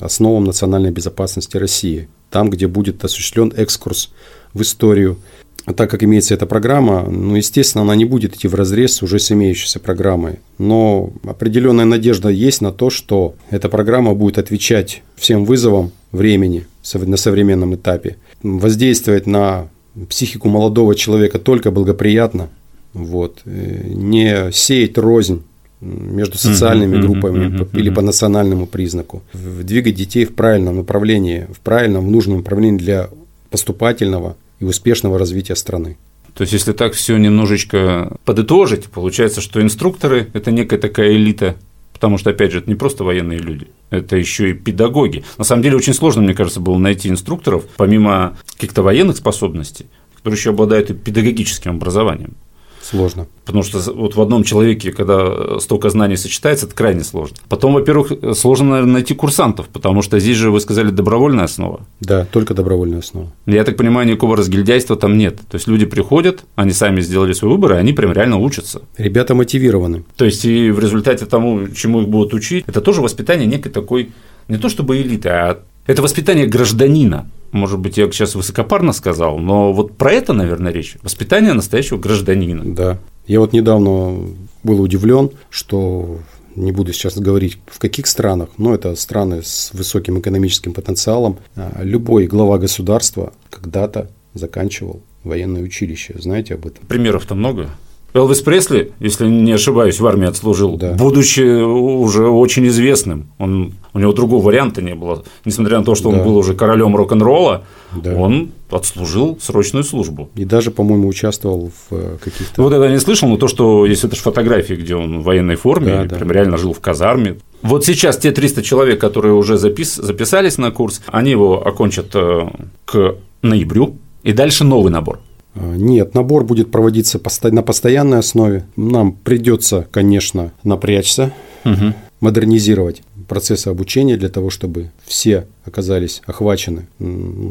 основам 0.00 0.44
национальной 0.44 0.92
безопасности 0.92 1.58
России, 1.58 2.08
там, 2.30 2.48
где 2.48 2.66
будет 2.66 3.04
осуществлен 3.04 3.52
экскурс 3.54 4.14
в 4.54 4.62
историю 4.62 5.18
так 5.64 5.90
как 5.90 6.02
имеется 6.02 6.34
эта 6.34 6.46
программа, 6.46 7.02
ну, 7.02 7.36
естественно, 7.36 7.82
она 7.82 7.94
не 7.94 8.04
будет 8.04 8.34
идти 8.34 8.48
в 8.48 8.54
разрез 8.54 9.02
уже 9.02 9.18
с 9.18 9.30
имеющейся 9.30 9.78
программой. 9.78 10.38
Но 10.58 11.12
определенная 11.24 11.84
надежда 11.84 12.28
есть 12.28 12.60
на 12.60 12.72
то, 12.72 12.90
что 12.90 13.34
эта 13.50 13.68
программа 13.68 14.14
будет 14.14 14.38
отвечать 14.38 15.02
всем 15.16 15.44
вызовам 15.44 15.92
времени 16.12 16.66
на 16.94 17.16
современном 17.16 17.74
этапе, 17.74 18.16
воздействовать 18.42 19.26
на 19.26 19.68
психику 20.08 20.48
молодого 20.48 20.94
человека 20.94 21.38
только 21.38 21.70
благоприятно, 21.70 22.48
вот, 22.92 23.40
э, 23.44 23.82
не 23.86 24.50
сеять 24.52 24.98
рознь 24.98 25.42
между 25.80 26.36
социальными 26.36 26.96
uh-huh, 26.96 27.00
группами 27.00 27.46
uh-huh, 27.46 27.60
uh-huh, 27.60 27.78
или 27.78 27.90
по 27.90 28.02
национальному 28.02 28.66
признаку, 28.66 29.22
двигать 29.32 29.94
детей 29.94 30.26
в 30.26 30.34
правильном 30.34 30.76
направлении, 30.76 31.46
в 31.52 31.60
правильном, 31.60 32.06
в 32.06 32.10
нужном 32.10 32.38
направлении 32.38 32.78
для 32.78 33.08
поступательного 33.50 34.36
и 34.60 34.64
успешного 34.64 35.18
развития 35.18 35.56
страны. 35.56 35.98
То 36.34 36.42
есть, 36.42 36.52
если 36.52 36.72
так 36.72 36.92
все 36.92 37.16
немножечко 37.16 38.16
подытожить, 38.24 38.86
получается, 38.86 39.40
что 39.40 39.60
инструкторы– 39.60 40.28
это 40.32 40.52
некая 40.52 40.78
такая 40.78 41.12
элита, 41.12 41.56
потому 41.92 42.18
что, 42.18 42.30
опять 42.30 42.52
же, 42.52 42.58
это 42.58 42.68
не 42.68 42.76
просто 42.76 43.02
военные 43.02 43.38
люди, 43.38 43.66
это 43.90 44.16
еще 44.16 44.50
и 44.50 44.54
педагоги. 44.54 45.24
На 45.38 45.44
самом 45.44 45.62
деле, 45.62 45.76
очень 45.76 45.94
сложно, 45.94 46.22
мне 46.22 46.34
кажется, 46.34 46.60
было 46.60 46.78
найти 46.78 47.08
инструкторов, 47.08 47.64
помимо 47.76 48.38
каких-то 48.54 48.82
военных 48.82 49.16
способностей, 49.16 49.86
которые 50.16 50.38
еще 50.38 50.50
обладают 50.50 50.90
и 50.90 50.94
педагогическим 50.94 51.72
образованием. 51.72 52.36
Сложно. 52.82 53.26
Потому 53.44 53.62
что 53.62 53.78
вот 53.92 54.16
в 54.16 54.20
одном 54.20 54.44
человеке, 54.44 54.92
когда 54.92 55.58
столько 55.60 55.90
знаний 55.90 56.16
сочетается, 56.16 56.66
это 56.66 56.74
крайне 56.74 57.04
сложно. 57.04 57.36
Потом, 57.48 57.74
во-первых, 57.74 58.12
сложно, 58.34 58.70
наверное, 58.70 58.94
найти 58.94 59.14
курсантов, 59.14 59.68
потому 59.68 60.02
что 60.02 60.18
здесь 60.18 60.36
же, 60.36 60.50
вы 60.50 60.60
сказали, 60.60 60.90
добровольная 60.90 61.44
основа. 61.44 61.80
Да, 62.00 62.26
только 62.30 62.54
добровольная 62.54 63.00
основа. 63.00 63.32
Я 63.46 63.64
так 63.64 63.76
понимаю, 63.76 64.06
никакого 64.06 64.36
разгильдяйства 64.36 64.96
там 64.96 65.18
нет. 65.18 65.40
То 65.50 65.56
есть 65.56 65.68
люди 65.68 65.84
приходят, 65.84 66.44
они 66.54 66.72
сами 66.72 67.00
сделали 67.00 67.32
свой 67.32 67.52
выбор, 67.52 67.72
и 67.72 67.76
они 67.76 67.92
прям 67.92 68.12
реально 68.12 68.38
учатся. 68.38 68.82
Ребята 68.96 69.34
мотивированы. 69.34 70.04
То 70.16 70.24
есть 70.24 70.44
и 70.44 70.70
в 70.70 70.78
результате 70.78 71.26
тому, 71.26 71.68
чему 71.68 72.02
их 72.02 72.08
будут 72.08 72.32
учить, 72.34 72.64
это 72.66 72.80
тоже 72.80 73.02
воспитание 73.02 73.46
некой 73.46 73.72
такой, 73.72 74.12
не 74.48 74.56
то 74.56 74.68
чтобы 74.68 75.00
элиты, 75.00 75.28
а 75.28 75.60
это 75.86 76.02
воспитание 76.02 76.46
гражданина. 76.46 77.28
Может 77.52 77.80
быть, 77.80 77.96
я 77.96 78.10
сейчас 78.10 78.34
высокопарно 78.34 78.92
сказал, 78.92 79.38
но 79.38 79.72
вот 79.72 79.96
про 79.96 80.12
это, 80.12 80.32
наверное, 80.32 80.72
речь. 80.72 80.96
Воспитание 81.02 81.52
настоящего 81.52 81.98
гражданина. 81.98 82.62
Да. 82.64 82.98
Я 83.26 83.40
вот 83.40 83.52
недавно 83.52 84.28
был 84.62 84.80
удивлен, 84.80 85.30
что 85.50 86.20
не 86.54 86.72
буду 86.72 86.92
сейчас 86.92 87.18
говорить 87.18 87.58
в 87.66 87.78
каких 87.78 88.06
странах, 88.06 88.50
но 88.58 88.74
это 88.74 88.94
страны 88.96 89.42
с 89.42 89.70
высоким 89.72 90.20
экономическим 90.20 90.72
потенциалом. 90.72 91.38
А, 91.56 91.80
любой 91.82 92.26
глава 92.26 92.58
государства 92.58 93.32
когда-то 93.50 94.10
заканчивал 94.34 95.02
военное 95.24 95.62
училище. 95.62 96.14
Знаете 96.18 96.54
об 96.54 96.66
этом? 96.66 96.86
Примеров-то 96.86 97.34
много. 97.34 97.70
Элвис 98.12 98.40
Пресли, 98.40 98.92
если 98.98 99.26
не 99.26 99.52
ошибаюсь, 99.52 100.00
в 100.00 100.06
армии 100.06 100.26
отслужил, 100.26 100.76
да. 100.76 100.92
будучи 100.92 101.62
уже 101.62 102.26
очень 102.26 102.66
известным. 102.68 103.28
Он, 103.38 103.74
у 103.94 103.98
него 103.98 104.12
другого 104.12 104.44
варианта 104.44 104.82
не 104.82 104.94
было. 104.94 105.24
Несмотря 105.44 105.78
на 105.78 105.84
то, 105.84 105.94
что 105.94 106.10
да. 106.10 106.18
он 106.18 106.24
был 106.24 106.36
уже 106.36 106.54
королем 106.54 106.96
рок-н-ролла, 106.96 107.64
да. 107.92 108.14
он 108.14 108.50
отслужил 108.70 109.38
срочную 109.40 109.84
службу. 109.84 110.28
И 110.34 110.44
даже, 110.44 110.70
по-моему, 110.70 111.08
участвовал 111.08 111.70
в 111.70 111.94
э, 111.94 112.16
каких-то… 112.22 112.62
Вот 112.62 112.72
это 112.72 112.84
я 112.84 112.90
не 112.90 113.00
слышал, 113.00 113.28
но 113.28 113.36
то, 113.36 113.48
что 113.48 113.86
есть 113.86 114.04
это 114.04 114.16
же 114.16 114.22
фотографии, 114.22 114.74
где 114.74 114.94
он 114.96 115.20
в 115.20 115.24
военной 115.24 115.56
форме, 115.56 115.92
да, 115.92 116.04
да. 116.04 116.16
прям 116.16 116.30
реально 116.32 116.56
жил 116.56 116.72
в 116.72 116.80
казарме. 116.80 117.36
Вот 117.62 117.84
сейчас 117.84 118.16
те 118.16 118.32
300 118.32 118.62
человек, 118.62 119.00
которые 119.00 119.34
уже 119.34 119.56
запис... 119.56 119.96
записались 119.96 120.58
на 120.58 120.70
курс, 120.70 121.02
они 121.06 121.30
его 121.30 121.66
окончат 121.66 122.06
э, 122.14 122.48
к 122.84 123.16
ноябрю, 123.42 123.96
и 124.22 124.32
дальше 124.32 124.64
новый 124.64 124.90
набор. 124.92 125.20
А, 125.54 125.74
нет, 125.76 126.14
набор 126.14 126.44
будет 126.44 126.70
проводиться 126.70 127.20
на 127.44 127.62
постоянной 127.62 128.18
основе. 128.18 128.64
Нам 128.76 129.12
придется, 129.12 129.86
конечно, 129.90 130.52
напрячься, 130.64 131.32
угу. 131.64 131.94
модернизировать 132.20 133.02
процессы 133.30 133.68
обучения 133.68 134.16
для 134.16 134.28
того, 134.28 134.50
чтобы 134.50 134.90
все 135.06 135.46
оказались 135.64 136.20
охвачены, 136.26 136.88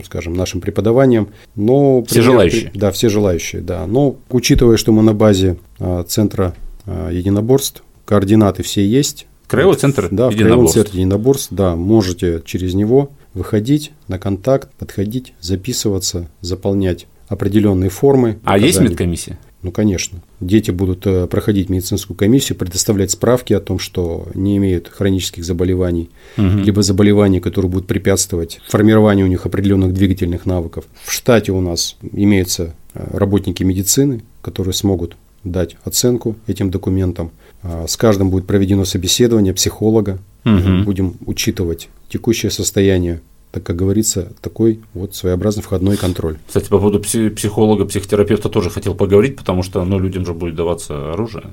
скажем, 0.05 0.33
нашим 0.33 0.59
преподаванием. 0.59 1.29
Но 1.55 2.03
все 2.03 2.15
пример, 2.15 2.31
желающие. 2.31 2.71
Да, 2.73 2.91
все 2.91 3.07
желающие, 3.07 3.61
да. 3.61 3.87
Но 3.87 4.17
учитывая, 4.29 4.75
что 4.75 4.91
мы 4.91 5.03
на 5.03 5.13
базе 5.13 5.57
а, 5.79 6.03
центра 6.03 6.53
а, 6.85 7.09
единоборств, 7.09 7.81
координаты 8.03 8.61
все 8.61 8.85
есть. 8.85 9.25
Краевой 9.47 9.77
центр 9.77 10.09
да, 10.11 10.27
единоборств. 10.27 10.37
Краевой 10.43 10.67
центр 10.67 10.95
единоборств, 10.97 11.47
да, 11.51 11.75
можете 11.77 12.41
через 12.45 12.73
него 12.73 13.11
выходить 13.33 13.91
на 14.09 14.19
контакт, 14.19 14.69
подходить, 14.77 15.33
записываться, 15.39 16.27
заполнять 16.41 17.07
определенные 17.29 17.89
формы. 17.89 18.39
А 18.43 18.57
есть 18.57 18.81
медкомиссия? 18.81 19.39
Ну, 19.61 19.71
конечно. 19.71 20.21
Дети 20.39 20.71
будут 20.71 21.05
э, 21.05 21.27
проходить 21.27 21.69
медицинскую 21.69 22.15
комиссию, 22.15 22.57
предоставлять 22.57 23.11
справки 23.11 23.53
о 23.53 23.59
том, 23.59 23.77
что 23.77 24.27
не 24.33 24.55
имеют 24.57 24.87
хронических 24.87 25.43
заболеваний, 25.43 26.09
угу. 26.37 26.47
либо 26.59 26.81
заболеваний, 26.81 27.41
которые 27.41 27.69
будут 27.69 27.87
препятствовать 27.87 28.61
формированию 28.67 29.25
у 29.25 29.29
них 29.29 29.45
определенных 29.45 29.93
двигательных 29.93 30.45
навыков. 30.45 30.85
В 31.03 31.11
штате 31.11 31.51
у 31.51 31.59
нас 31.59 31.97
имеются 32.01 32.73
э, 32.93 33.17
работники 33.17 33.63
медицины, 33.63 34.21
которые 34.41 34.73
смогут 34.73 35.17
дать 35.43 35.75
оценку 35.83 36.35
этим 36.47 36.71
документам. 36.71 37.31
А, 37.61 37.85
с 37.87 37.97
каждым 37.97 38.29
будет 38.29 38.45
проведено 38.47 38.85
собеседование 38.85 39.53
психолога. 39.53 40.19
Угу. 40.45 40.83
Будем 40.85 41.15
учитывать 41.25 41.89
текущее 42.09 42.49
состояние 42.49 43.21
так 43.51 43.63
как 43.63 43.75
говорится, 43.75 44.31
такой 44.41 44.79
вот 44.93 45.15
своеобразный 45.15 45.63
входной 45.63 45.97
контроль. 45.97 46.37
Кстати, 46.47 46.69
по 46.69 46.77
поводу 46.77 46.99
психолога, 46.99 47.85
психотерапевта 47.85 48.49
тоже 48.49 48.69
хотел 48.69 48.95
поговорить, 48.95 49.35
потому 49.37 49.63
что 49.63 49.83
ну, 49.83 49.99
людям 49.99 50.25
же 50.25 50.33
будет 50.33 50.55
даваться 50.55 51.13
оружие, 51.13 51.45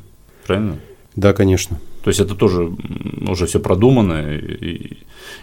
правильно? 0.47 0.79
Да, 1.15 1.33
конечно. 1.33 1.81
То 2.05 2.11
есть 2.11 2.21
это 2.21 2.35
тоже 2.35 2.71
уже 3.27 3.47
все 3.47 3.59
продумано 3.59 4.35
и 4.35 4.99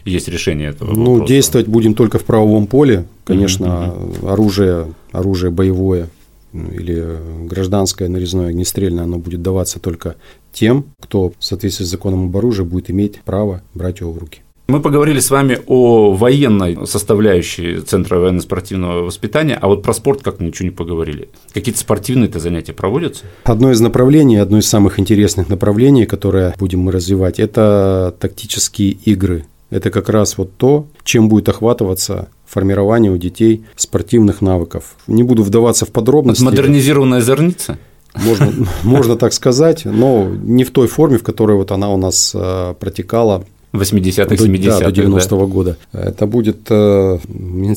есть 0.05 0.27
решение 0.27 0.69
этого. 0.69 0.93
Ну, 0.93 1.13
вопроса. 1.13 1.33
действовать 1.33 1.67
будем 1.67 1.95
только 1.95 2.19
в 2.19 2.23
правовом 2.23 2.67
поле. 2.67 3.05
Конечно, 3.25 3.91
угу. 3.91 4.27
оружие, 4.27 4.93
оружие 5.11 5.49
боевое 5.49 6.09
или 6.53 7.17
гражданское 7.47 8.07
нарезное 8.07 8.49
огнестрельное, 8.49 9.05
оно 9.05 9.17
будет 9.17 9.41
даваться 9.41 9.79
только 9.79 10.15
тем, 10.51 10.85
кто 10.99 11.33
в 11.37 11.43
соответствии 11.43 11.85
с 11.85 11.89
законом 11.89 12.25
об 12.25 12.37
оружии 12.37 12.63
будет 12.63 12.91
иметь 12.91 13.19
право 13.21 13.63
брать 13.73 14.01
его 14.01 14.11
в 14.11 14.17
руки. 14.19 14.41
Мы 14.73 14.81
поговорили 14.81 15.19
с 15.19 15.29
вами 15.29 15.59
о 15.67 16.13
военной 16.13 16.87
составляющей 16.87 17.81
Центра 17.81 18.17
военно-спортивного 18.17 19.03
воспитания, 19.03 19.53
а 19.53 19.67
вот 19.67 19.83
про 19.83 19.93
спорт 19.93 20.23
как 20.23 20.39
ничего 20.39 20.65
не 20.65 20.71
поговорили. 20.71 21.29
Какие-то 21.53 21.79
спортивные-то 21.79 22.39
занятия 22.39 22.73
проводятся? 22.73 23.25
Одно 23.43 23.69
из 23.69 23.79
направлений, 23.81 24.37
одно 24.37 24.57
из 24.57 24.67
самых 24.67 24.97
интересных 24.97 25.47
направлений, 25.47 26.07
которое 26.07 26.55
будем 26.57 26.79
мы 26.79 26.91
развивать, 26.91 27.39
это 27.39 28.15
тактические 28.19 28.93
игры. 28.93 29.45
Это 29.69 29.91
как 29.91 30.09
раз 30.09 30.39
вот 30.39 30.57
то, 30.57 30.87
чем 31.03 31.29
будет 31.29 31.49
охватываться 31.49 32.29
формирование 32.47 33.11
у 33.11 33.17
детей 33.17 33.65
спортивных 33.75 34.41
навыков. 34.41 34.95
Не 35.05 35.21
буду 35.21 35.43
вдаваться 35.43 35.85
в 35.85 35.91
подробности. 35.91 36.43
Модернизированная 36.43 37.21
зерница? 37.21 37.77
Можно, 38.15 38.51
можно 38.83 39.17
так 39.17 39.33
сказать, 39.33 39.85
но 39.85 40.27
не 40.27 40.63
в 40.63 40.71
той 40.71 40.87
форме, 40.87 41.19
в 41.19 41.23
которой 41.23 41.57
вот 41.57 41.71
она 41.71 41.91
у 41.91 41.97
нас 41.97 42.31
э, 42.33 42.73
протекала 42.79 43.43
80-х, 43.73 44.35
70-х. 44.35 44.79
Да, 44.79 44.91
до 44.91 45.01
90-го 45.01 45.45
да. 45.45 45.45
года. 45.45 45.77
Это 45.93 46.27
будет 46.27 46.67
э, 46.69 47.19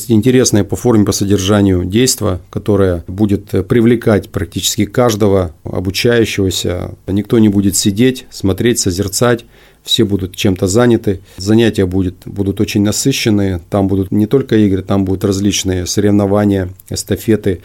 интересное 0.08 0.62
по 0.62 0.76
форме, 0.76 1.04
по 1.04 1.12
содержанию 1.12 1.84
действо, 1.84 2.40
которое 2.50 3.02
будет 3.06 3.46
привлекать 3.66 4.28
практически 4.28 4.84
каждого 4.84 5.54
обучающегося. 5.64 6.94
Никто 7.06 7.38
не 7.38 7.48
будет 7.48 7.76
сидеть, 7.76 8.26
смотреть, 8.30 8.78
созерцать, 8.78 9.46
все 9.82 10.04
будут 10.04 10.36
чем-то 10.36 10.66
заняты, 10.66 11.20
занятия 11.36 11.86
будет, 11.86 12.16
будут 12.26 12.60
очень 12.60 12.82
насыщенные, 12.82 13.60
там 13.70 13.86
будут 13.88 14.10
не 14.10 14.26
только 14.26 14.56
игры, 14.56 14.82
там 14.82 15.04
будут 15.04 15.24
различные 15.24 15.86
соревнования, 15.86 16.70
эстафеты, 16.90 17.62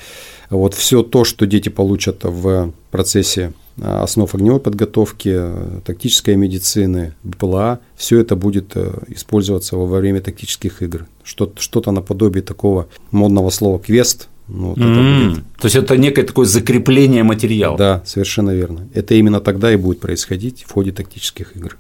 вот 0.50 0.74
все 0.74 1.02
то, 1.02 1.24
что 1.24 1.48
дети 1.48 1.70
получат 1.70 2.20
в 2.24 2.74
процессе 2.91 3.54
основ 3.82 4.34
огневой 4.36 4.60
подготовки, 4.60 5.41
тактической 5.84 6.36
медицины, 6.36 7.13
БПЛА, 7.24 7.80
все 7.96 8.20
это 8.20 8.36
будет 8.36 8.72
э, 8.76 8.91
использоваться 9.08 9.76
во 9.76 9.86
время 9.86 10.22
тактических 10.22 10.82
игр. 10.82 11.08
Что-то, 11.24 11.91
наподобие 11.91 12.44
такого 12.44 12.88
модного 13.12 13.50
слова 13.50 13.80
«квест», 13.80 14.28
Ну, 14.48 14.70
вот 14.70 14.78
mm-hmm. 14.78 15.30
будет... 15.30 15.44
То 15.60 15.65
есть 15.65 15.76
это 15.76 15.98
некое 15.98 16.24
такое 16.24 16.46
закрепление 16.46 17.24
материала. 17.24 17.78
Да, 17.78 18.04
совершенно 18.06 18.52
верно. 18.52 18.88
Это 18.94 19.15
именно 19.15 19.39
тогда 19.39 19.72
и 19.72 19.78
будет 19.78 20.00
происходить 20.00 20.63
в 20.67 20.72
ходе 20.72 20.91
тактических 20.91 21.56
игр. 21.56 21.78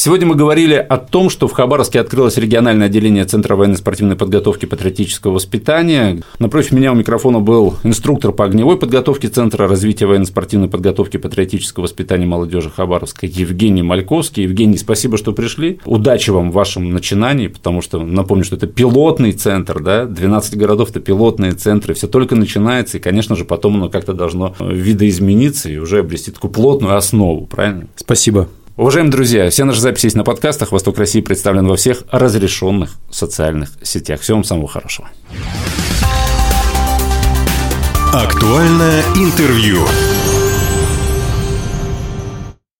Сегодня 0.00 0.28
мы 0.28 0.36
говорили 0.36 0.74
о 0.74 0.96
том, 0.96 1.28
что 1.28 1.48
в 1.48 1.52
Хабаровске 1.52 1.98
открылось 1.98 2.36
региональное 2.36 2.86
отделение 2.86 3.24
Центра 3.24 3.56
военно-спортивной 3.56 4.14
подготовки 4.14 4.64
и 4.64 4.68
патриотического 4.68 5.32
воспитания. 5.32 6.22
Напротив 6.38 6.70
меня 6.70 6.92
у 6.92 6.94
микрофона 6.94 7.40
был 7.40 7.74
инструктор 7.82 8.30
по 8.30 8.44
огневой 8.44 8.78
подготовке 8.78 9.26
Центра 9.26 9.66
развития 9.66 10.06
военно-спортивной 10.06 10.68
подготовки 10.68 11.16
и 11.16 11.18
патриотического 11.18 11.82
воспитания 11.82 12.26
молодежи 12.26 12.70
Хабаровска 12.70 13.26
Евгений 13.26 13.82
Мальковский. 13.82 14.44
Евгений, 14.44 14.76
спасибо, 14.76 15.18
что 15.18 15.32
пришли. 15.32 15.80
Удачи 15.84 16.30
вам 16.30 16.52
в 16.52 16.54
вашем 16.54 16.92
начинании, 16.92 17.48
потому 17.48 17.82
что, 17.82 17.98
напомню, 17.98 18.44
что 18.44 18.54
это 18.54 18.68
пилотный 18.68 19.32
центр, 19.32 19.80
да, 19.82 20.04
12 20.04 20.56
городов– 20.56 20.90
это 20.90 21.00
пилотные 21.00 21.54
центры, 21.54 21.94
все 21.94 22.06
только 22.06 22.36
начинается, 22.36 22.98
и, 22.98 23.00
конечно 23.00 23.34
же, 23.34 23.44
потом 23.44 23.74
оно 23.74 23.88
как-то 23.88 24.12
должно 24.12 24.54
видоизмениться 24.60 25.68
и 25.68 25.76
уже 25.76 25.98
обрести 25.98 26.30
такую 26.30 26.52
плотную 26.52 26.96
основу, 26.96 27.46
правильно? 27.46 27.88
Спасибо. 27.96 28.46
Уважаемые 28.78 29.10
друзья, 29.10 29.50
все 29.50 29.64
наши 29.64 29.80
записи 29.80 30.06
есть 30.06 30.16
на 30.16 30.22
подкастах. 30.22 30.70
Восток 30.70 30.98
России 30.98 31.20
представлен 31.20 31.66
во 31.66 31.74
всех 31.74 32.04
разрешенных 32.12 32.92
социальных 33.10 33.70
сетях. 33.82 34.20
Всего 34.20 34.36
вам 34.36 34.44
самого 34.44 34.68
хорошего. 34.68 35.08
Актуальное 38.12 39.02
интервью. 39.16 39.80